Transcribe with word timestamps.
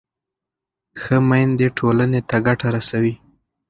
ښه 1.01 1.17
میندې 1.29 1.67
ټولنې 1.77 2.21
ته 2.29 2.37
ګټه 2.47 2.67
رسوي. 2.75 3.13